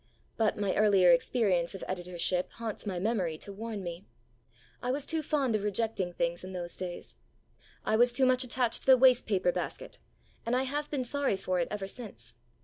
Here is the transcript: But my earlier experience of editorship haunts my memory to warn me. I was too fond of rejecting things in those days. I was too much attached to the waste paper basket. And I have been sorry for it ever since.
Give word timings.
But 0.35 0.57
my 0.57 0.75
earlier 0.75 1.11
experience 1.11 1.75
of 1.75 1.83
editorship 1.87 2.53
haunts 2.53 2.87
my 2.87 2.97
memory 2.97 3.37
to 3.37 3.53
warn 3.53 3.83
me. 3.83 4.07
I 4.81 4.89
was 4.89 5.05
too 5.05 5.21
fond 5.21 5.55
of 5.55 5.61
rejecting 5.61 6.11
things 6.11 6.43
in 6.43 6.53
those 6.53 6.75
days. 6.75 7.17
I 7.85 7.95
was 7.97 8.11
too 8.11 8.25
much 8.25 8.43
attached 8.43 8.79
to 8.79 8.85
the 8.87 8.97
waste 8.97 9.27
paper 9.27 9.51
basket. 9.51 9.99
And 10.43 10.55
I 10.55 10.63
have 10.63 10.89
been 10.89 11.03
sorry 11.03 11.37
for 11.37 11.59
it 11.59 11.67
ever 11.69 11.85
since. 11.87 12.33